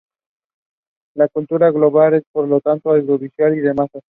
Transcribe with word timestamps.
La 1.13 1.27
cultura 1.27 1.69
global 1.69 2.15
es 2.15 2.23
por 2.33 2.47
lo 2.47 2.59
tanto 2.59 2.89
audiovisual, 2.89 3.55
y 3.55 3.59
de 3.59 3.73
masas. 3.75 4.01